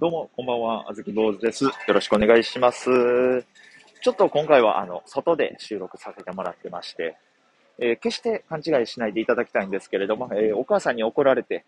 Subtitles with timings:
[0.00, 0.88] どうも、こんばんは。
[0.88, 1.64] あずき坊主です。
[1.64, 2.84] よろしくお願いします。
[4.00, 7.16] ちょっと今回は、あの、外で収録させてもらってまして、
[7.80, 11.64] えー、決して勘違いしないでいただきたいんですけれども、えー、お母さんに怒られて、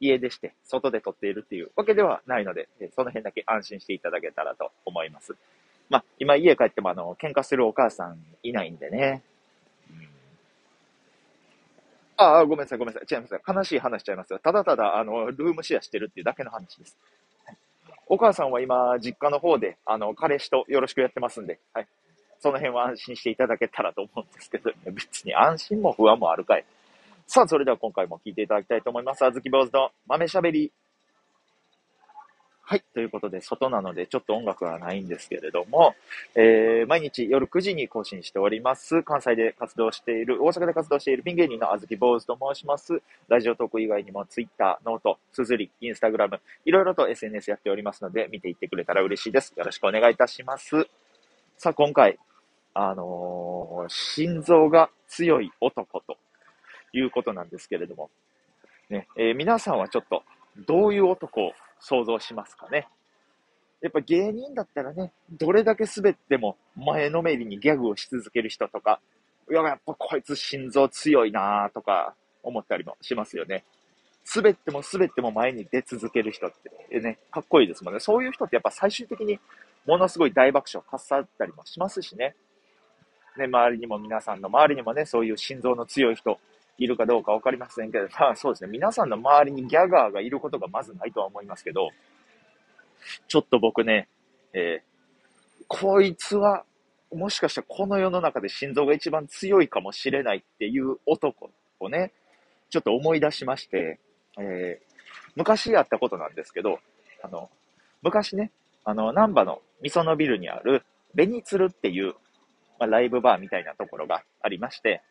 [0.00, 5.36] 家でして、外で撮っているっていうわけではないので、えー、その辺だけ安心していただけたらと思います。
[5.90, 9.22] まあ、今家帰ってもあの、喧嘩するお母さんいないんでね。
[12.16, 13.14] ああ、ごめんなさい、ごめんなさい。
[13.14, 13.42] 違います。
[13.46, 14.38] 悲しい話しちゃいますよ。
[14.38, 16.96] ただただ、あの、ルームシェアしてるっていうだけの話です。
[18.06, 21.88] お母さんは今、実家の方で、あの、彼氏とよろしくやってますんで、はい。
[22.40, 26.64] その辺は安心していただけたらと思うんですけど、 別に安心も不安もあるかい。
[27.26, 29.24] さあ、それでは今回も聞いていただきたいと思います。
[29.24, 30.70] あずき坊主の豆しゃべり。
[32.66, 32.84] はい。
[32.94, 35.94] ということで、外なのでちょっと音楽はないんですけれども、
[36.34, 39.02] えー、毎日夜9時に更新しております。
[39.02, 43.02] 関西で活動している、大阪で活動しているピン芸人のあずき坊主と申します。
[43.28, 49.52] ラジオトーク以外にも Twitter、ノート、すずり、インスタグラム、いろいろと SNS やっておりますので、見ていってくれたら嬉しいです。
[49.54, 50.88] よろしくお願いいたします。
[51.58, 52.18] さあ、今回、
[52.72, 56.16] あのー、心臓が強い男と
[56.94, 58.08] いうことなんですけれども、
[58.88, 60.22] ね、えー、皆さんはちょっと、
[60.66, 62.88] どういう男を想像しますかね。
[63.80, 69.00] やっぱ芸人だったらね、どれだけ滑っても前のめりにギャグをし続ける人とか、
[69.50, 73.64] いや、やっぱこいつ心臓強いなとか思ったりもしますよね。
[74.34, 76.52] 滑っても滑っても前に出続ける人っ
[76.90, 78.00] てね、かっこいいですもんね。
[78.00, 79.38] そういう人ってやっぱ最終的に
[79.86, 82.34] ものすごい大爆笑かっさったりもしますしね。
[83.36, 86.38] ね、周りにも皆さんの周りにもね、そういう心臓の強い人
[86.78, 91.90] いるかどうかわかりませんけど、 まあそうですね、皆さんの周りにギャガーがいることがまずないとは思いますけど、
[93.28, 94.08] ちょっと僕ね、
[94.52, 96.64] えー、こいつは、
[97.12, 102.12] もしかしたらこの世の中で心臓が一番強いかもしれないっていう男をね、
[102.70, 104.00] ちょっと思い出しまして、
[104.38, 104.94] えー、
[105.36, 106.80] 昔あったことなんですけど、
[107.22, 107.50] あの、
[108.02, 108.50] 昔ね、
[108.84, 112.14] あの、南波の味噌のビルにある、ベニツルっていう、
[112.78, 115.02] まあ、ライブバーみたいなところがありまして、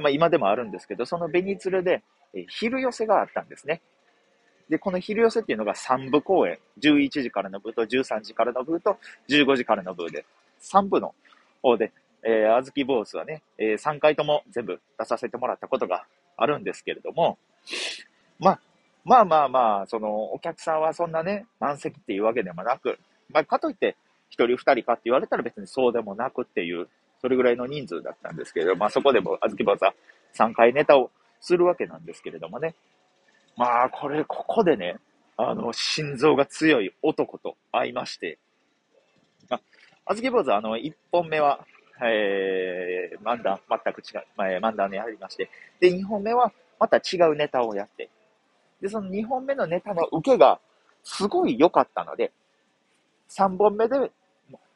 [0.00, 2.02] まあ、今でもあるんですけど、そのベニツルで、
[2.34, 3.80] え昼寄せがあったんですね。
[4.68, 10.24] で、この昼寄せっていうのが3部公演、11時からの部と13時からの部と15時からの部で、
[10.60, 11.14] 3部の
[11.62, 16.06] 方で、えー、あずき坊主はね、えー、3回とも全部出させてもらったことが
[16.36, 17.38] あるんですけれども、
[18.38, 18.60] まあ、
[19.04, 22.98] まあまあまあ、その、お客さんはそんなね、満席っていうわけでもなく、
[23.30, 23.96] まあ、かといって、
[24.30, 26.88] 1人2人かって言われたら別にそうでもなくっていう、
[27.24, 29.94] それぐらいの人数だったんですけれど、まあそこでも、あずき坊主は
[30.36, 32.74] 3回ネタをするわけなんですけれどもね。
[33.56, 34.98] まあ、これ、ここでね、
[35.38, 38.36] あの、心臓が強い男と会いまして、
[39.48, 39.58] あ、
[40.04, 41.64] あずき坊主あの、1本目は、
[42.02, 45.48] えー、漫談、全く違う、まあ、漫談でやりまして、
[45.80, 48.10] で、2本目は、また違うネタをやって、
[48.82, 50.60] で、その2本目のネタの受けが、
[51.02, 52.32] すごい良かったので、
[53.30, 54.12] 3本目で、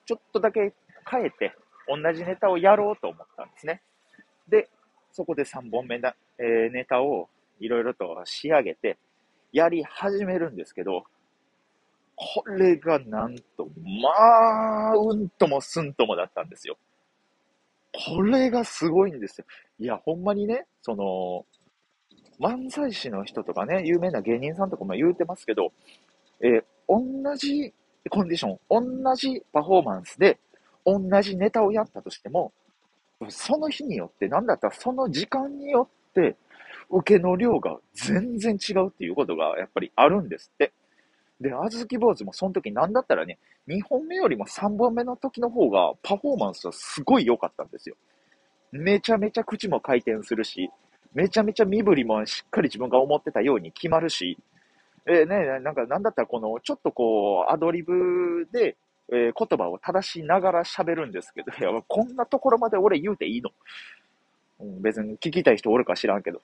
[0.07, 0.73] ちょっとだけ
[1.11, 1.55] 変えて、
[1.89, 3.83] 同じネタをやろうと思ったんですね。
[4.49, 4.69] で、
[5.13, 7.29] そこで3本目だ、えー、ネタを
[7.61, 8.99] いろいろと仕上げて、
[9.53, 11.05] やり始めるんですけど、
[12.17, 13.69] これがなんと、
[14.03, 16.77] まあ、うんともすんともだったんですよ。
[17.93, 19.47] これがすごいんですよ。
[19.79, 21.47] いや、ほんまにね、その、
[22.41, 25.73] 漫才師の人とかね、有名な芸人さんとかも言うてますけど、
[26.41, 27.73] えー、同じ
[28.11, 28.59] コンディション、
[29.05, 30.39] 同じパフォーマンスで、
[30.93, 32.53] 同じネタをやったとしても、
[33.29, 36.37] その日によって、なんだったらその時間によって、
[36.91, 40.73] 受けの量が全然違うっていうことがやっぱりあるんですって。
[41.41, 43.39] で、あずき坊主もその時なんだったらね、
[43.69, 47.97] 2本目よりも3本目の時の方がパフォーマンスはすごい良かったんですよ。
[48.73, 50.71] めちゃめちゃ口も回転するし、
[51.15, 54.39] めちゃめちゃ身振りもしっかり自分が思ってたように決まるし、
[55.07, 58.77] えー、ね、なんかなんだったらこの、ちょっとこう、アドリブで、
[59.11, 63.51] えー、言葉を正しながら喋るんですけど、 いや、こんなところまで俺言うていいの、
[64.61, 66.43] うん、別に聞きたい人おるか知らんけど。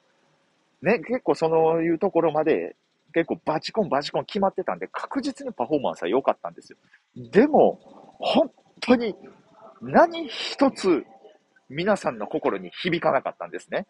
[0.83, 2.77] ね、結構そういうところまで、
[3.15, 6.79] 結構バチコンバチコン決まってたんで、確実にパフォーマンスは良かったんですよ。
[7.17, 7.79] でも、
[8.19, 8.51] 本
[8.81, 9.15] 当に
[9.81, 11.05] 何一つ
[11.69, 13.87] 皆さんの心に響かなかったんですね。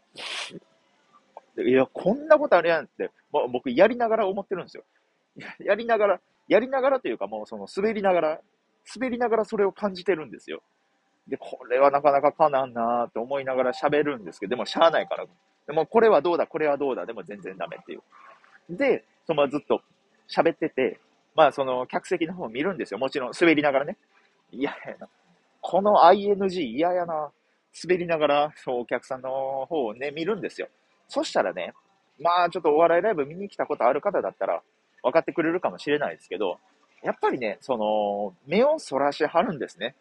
[1.59, 4.85] いや、こんなことあるやんって、もう僕やりながら思ってるんですよ。
[5.61, 8.41] やりながら、やりながらというかもうその滑りながら、
[8.95, 10.63] 滑りながらそれを感じてるんですよ。
[11.29, 15.25] で、これはなかなかかなんなーって思いながら喋るんですけど、でもしゃあないから。
[15.67, 18.03] でもこれはどうだ、これはどうだ、でも全然ダメっていう。
[18.69, 19.81] で、そのずっと
[20.29, 21.01] 喋ってて、
[21.35, 22.99] まあその客席の方を見るんですよ。
[22.99, 23.97] もちろん滑りながらね。
[24.53, 25.09] いやな
[25.61, 27.31] この ING 嫌やな。
[27.83, 30.69] 滑りながら、そう、お客さんの方をね、見るんですよ。
[31.09, 31.73] そしたらね、
[32.21, 34.63] まあちょっとお笑いライブ見に来たことある方だったら
[35.03, 36.59] 分かってくれるかもしれないですけど、
[37.05, 39.95] やっぱりね、その、目をそらしはるんですね。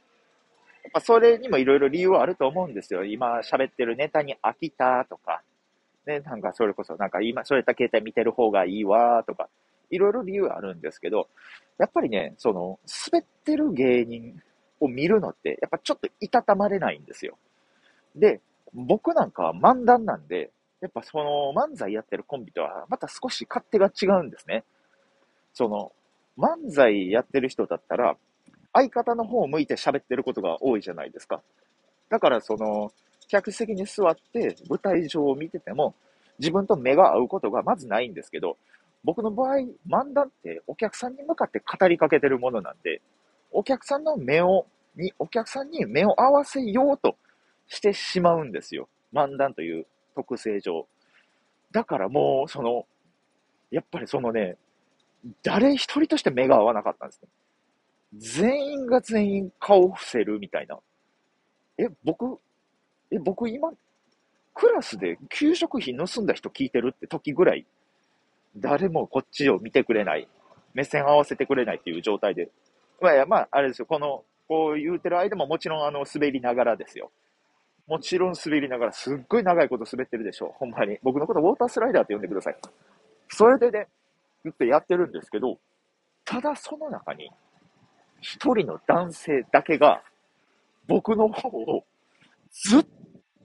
[0.83, 3.03] やっぱそれにもいろいろ理由はあると思うんですよ。
[3.03, 5.41] 今喋ってるネタに飽きたとか、
[6.05, 9.49] ね、なんかそれこそなんか今、そういった携帯見てる方がいいわとか、
[9.89, 11.27] いろいろ理由あるんですけど、
[11.77, 12.79] やっぱりね、その、
[13.11, 14.41] 滑ってる芸人
[14.79, 17.37] を見るのって、やっぱちょっといたたまれないんですよ。
[18.15, 18.41] で、
[18.73, 20.51] 僕なんかは漫談なんで、
[20.81, 24.63] やっぱその漫才やってるコンビとはまた少し勝手が違うんですね。
[25.53, 25.93] その、
[26.37, 28.15] 漫才やってる人だったら、
[28.73, 31.41] 相方の方を向いて喋ってることが多いじゃないですか。
[32.09, 32.91] だからその、
[33.27, 35.95] 客席に座って舞台上を見てても、
[36.39, 38.57] 自分と目が合うことがまずないんですけど、
[39.03, 39.57] 僕の場合、
[39.87, 43.01] 漫談ってお客さんに向かって語りかけてるものなんで、
[43.51, 44.65] お客さんの目を、
[44.95, 47.17] に、お客さんに目を合わせようと
[47.67, 48.87] してしまうんですよ。
[49.13, 50.87] 漫談という特性上。
[51.71, 52.85] だからもう、その、
[53.71, 54.57] やっぱりそのね、
[55.43, 57.29] 誰一人として目が合わなかったんですね。
[58.17, 60.77] 全員が全員顔を伏せるみたいな。
[61.77, 62.39] え、僕、
[63.11, 63.71] え、僕今、
[64.53, 67.65] クラスで給食費盗んだ人聞いてるって時ぐらい、
[68.55, 70.27] 誰もこっちを見てくれない、
[70.73, 72.49] 目線合わせてくれないっていう状態で。
[73.01, 77.11] まあ、まあ、あれですよ、この、こう言うてる間ももちろんあの、滑りながらですよ。
[77.87, 80.51] もちろん滑りながら、すっごい長いこと滑ってるでしょう。
[80.53, 80.99] ほんまに。
[81.01, 82.55] 僕のことウォータースライダーって呼んでください。
[83.29, 83.87] それでね、
[84.43, 85.59] 言ってやってるんですけど、
[86.25, 87.29] ただその中に、
[88.21, 90.03] 一人の男性だけが、
[90.87, 91.85] 僕の方を
[92.51, 92.85] ずっ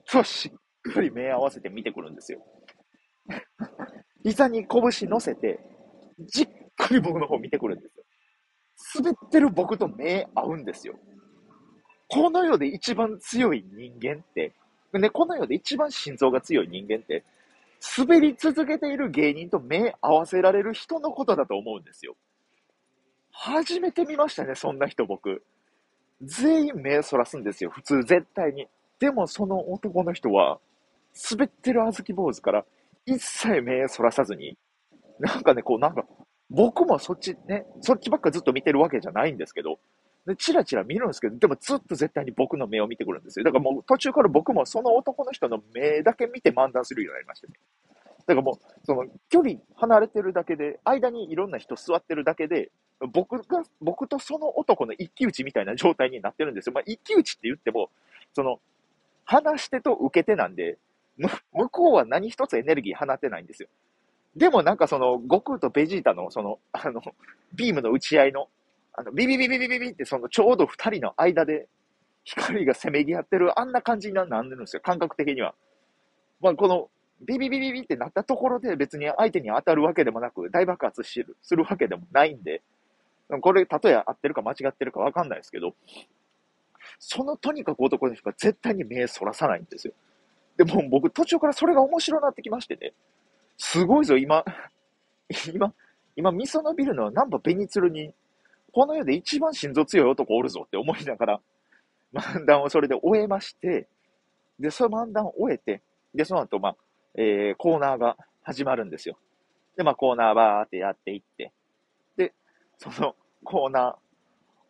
[0.09, 0.51] とし
[0.89, 2.45] っかり目合わせて見てくるんですよ。
[4.23, 5.59] 膝に拳乗せて、
[6.19, 8.03] じっくり僕の方見てくるんですよ。
[9.03, 10.97] 滑ってる僕と目合うんですよ。
[12.07, 14.53] この世で一番強い人間って、
[14.93, 17.23] ね、この世で一番心臓が強い人間って、
[17.97, 22.15] 滑り続けている芸人と目合わせられる人のことだと思うんですよ。
[23.31, 25.43] 初めて見ましたね、そんな人僕。
[26.21, 28.67] 全員目そらすんですよ、普通、絶対に。
[28.99, 30.59] でもその男の人は、
[31.31, 32.65] 滑ってる小豆坊主から
[33.05, 34.57] 一切目そらさずに、
[35.19, 36.05] なんかね、こうなんか、
[36.49, 39.79] 僕もそっちね、そっちばっかずっと見てるわけじゃないんですけど、
[40.25, 43.45] で、チラチラ見るんですけど、でもずっと絶対に僕の目を見てくるんですよ。
[43.45, 47.53] だからもう途中から僕もその男の人の目だけ見て漫談するようになりましたね。
[48.27, 52.69] だからもう、その距離離れてるだけで、間にいろんな人座ってるだけで、
[53.11, 56.73] 僕が、僕とその男の一騎打ちみたいな状態になってるんですよ。
[56.73, 57.89] まあ、一騎打ちって言っても、
[58.33, 58.59] その、
[59.25, 60.77] 話し手と受け手なんで、
[61.53, 63.69] 向こうは何一つエネルギー放ってないんですよ。
[64.35, 67.01] でもなんかその、悟空とベジータのその、あの、
[67.53, 68.47] ビームの打ち合いの、
[68.93, 71.67] あの、ビビビビビビビってそのちょうど二人の間で
[72.23, 75.55] 光がせめぎ合ってる、あんな感じになるんですよ、感覚的には。
[76.41, 76.89] まあ、この、
[77.21, 82.61] ビビビビビってなったところで別に相手に当たるわけでもなく、大爆発する、するわけでもないんで、
[83.41, 85.75] これ、例え合ってるか間違ってるかわかんないですけど、
[86.97, 89.93] そのとにかく男の人が絶対に目そらさないんですよ。
[90.57, 92.93] でも僕途中からそれが面白くなってきましてね。
[93.57, 94.43] すごいぞ、今、
[95.53, 95.73] 今、
[96.15, 98.13] 今、味噌のビルのナンバーベニツルに、
[98.71, 101.41] この世で一番心臓強い男おるぞって思いながら、
[102.13, 103.87] 漫談をそれで終えまして、
[104.59, 105.81] で、その漫談を終えて、
[106.13, 106.75] で、その後、まあ、
[107.15, 109.17] えー、コーナーが始まるんですよ。
[109.77, 111.51] で、まあ、コーナーバーってやっていって、
[112.17, 112.33] で、
[112.77, 113.95] そのコーナー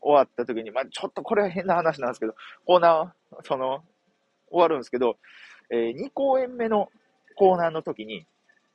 [0.01, 3.83] 終わった時に、まあ、ちょっとこれは変な話なんですけど、コーナー、その、
[4.49, 5.17] 終わるんですけど、
[5.69, 6.89] えー、2公演目の
[7.35, 8.25] コーナーの時に、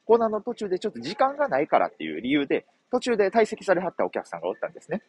[0.07, 5.03] コーナーの途中でちょっと時間がないからっていう理由で、途中で退席されはったお客さんがおったんですね。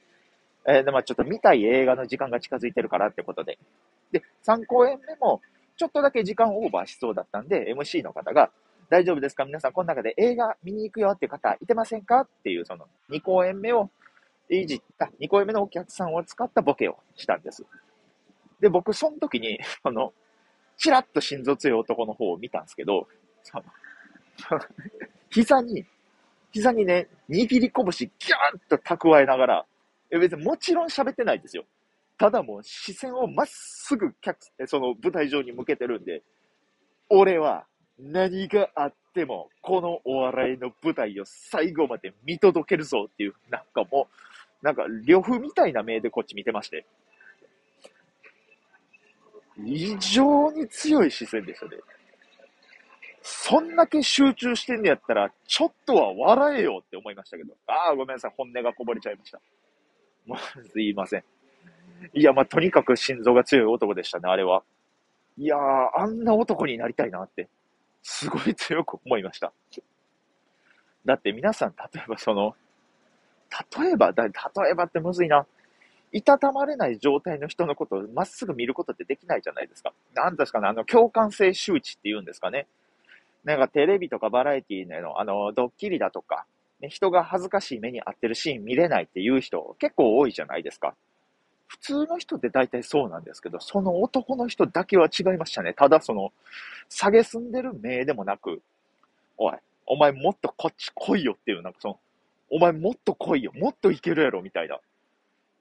[0.67, 3.57] えー、で、まあちょっと見たい映画の時間が近づいてるからってことで。
[4.11, 5.41] で、3公演目も、
[5.77, 8.51] ちょっとだけ時間オーバーしそうだったんで、MC の方が、
[8.89, 9.45] 大丈夫ですか？
[9.45, 12.21] 皆さん、この中で映画見に行くよって方、いてませんか？
[12.21, 13.89] っていう、その、2公演目を
[14.49, 17.65] いじった、2公演目のお客さんを使ったボケをしたんです。
[18.59, 20.13] で、僕、その時に、あの、
[20.77, 23.07] チラッと心臓強い男の方を見たんですけど、
[25.29, 25.85] 膝に、
[26.55, 28.07] 膝にね、握り拳ギューン
[28.69, 29.65] と蓄えながら、
[30.09, 31.65] 別にもちろん喋ってないですよ。
[32.17, 36.23] ただもう視線をまっすぐ客、その舞台上に向けてるんで、
[37.09, 37.65] 俺は
[37.99, 44.07] 何があっても、このお笑いの舞台を最後まで見届けるぞっていう、なんかも
[44.63, 46.85] う、なんか、呂布みたいな目でこっち見てまして。
[49.65, 51.71] 異常に強い視線でしたね。
[53.27, 57.55] そんだけ集中してんねやったら、ちょっとは笑えよって思いましたけど。
[57.65, 58.33] ああ、ごめんなさい。
[58.37, 59.41] 本音がこぼれちゃいました。
[60.27, 60.39] まあ、
[60.71, 61.23] すいません。
[62.13, 64.61] いや、まあ、とにかく心臓が強い男でしたね、あれは。
[65.39, 65.59] いやー、
[65.95, 67.49] あんな男になりたいなって、
[68.03, 69.51] すごい強く思いました。
[71.03, 72.55] だって皆さん、例えばその、
[73.75, 74.31] 例えば、だ例
[74.69, 75.47] えばってむずいな。
[76.11, 79.93] いたたまれない状態の人のことをまっすぐ見ることってできないじゃないですか。
[80.13, 82.67] なんですかね、あの、共感性周知って言うんですかね。
[83.45, 86.45] なんかテレビとかバラエティーの、あの、ドッキリだとか、
[86.81, 90.95] ね、人が恥ずかしい目に遭ってるシーン見れないっていう人結構多いじゃないですか。
[91.67, 95.73] 普通の人って大体そうなんですけど、その男の人だけは違いましたね。
[95.73, 96.31] ただその、
[96.89, 98.61] 下げすんでる目でもなく、
[99.37, 101.99] おい、お前もっとこっち来いよっていう、なんかその、
[102.49, 104.79] お前もっと来いよ、もっといけるやろ、みたいな。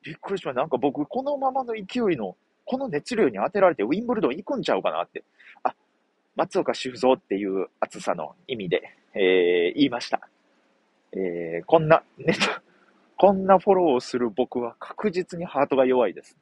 [0.03, 0.61] びっくりしました。
[0.61, 2.37] なんか僕、このままの勢いの、
[2.67, 5.23] この熱量に当てられてウィンブルドン行くんちゃうかなって。
[5.63, 5.75] あ、
[6.37, 8.83] 松岡修造っていう熱さの意味で、
[9.15, 10.29] えー、言いました。
[11.13, 12.63] えー、こんな、ネタ、
[13.17, 16.37] こんなフォローをする僕は確実にハートが弱いです。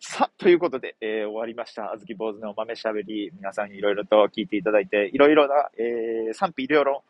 [0.00, 1.92] さ、ということで、えー、終わりました。
[1.92, 3.30] あずき坊主の豆しゃべり。
[3.34, 7.00] 皆さんいろいろと聞いていただいて、いろいろな、えー、賛否両論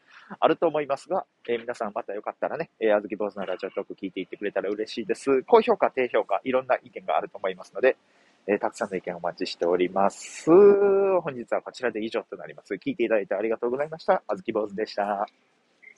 [0.40, 5.42] あると思いますが、えー、皆さんまたよかったらね、えー、あずき坊主のラジオトーク聞いていってくれたら嬉しいです。
[5.44, 7.96] 高評価、低評価、いろんな意見があると思いますので、
[8.50, 10.50] えー、たくさんの意見お待ちしております。
[10.50, 12.72] 本日はこちらで以上となります。
[12.74, 14.22] 聞いていただいてありがとうございました。
[14.26, 15.28] あずき坊主でした。